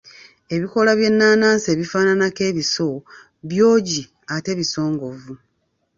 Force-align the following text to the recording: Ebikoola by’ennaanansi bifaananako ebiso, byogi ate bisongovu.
Ebikoola 0.55 0.91
by’ennaanansi 0.99 1.69
bifaananako 1.79 2.41
ebiso, 2.49 2.89
byogi 3.47 4.01
ate 4.35 4.51
bisongovu. 4.59 5.33